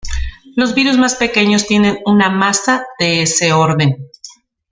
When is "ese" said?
3.21-3.53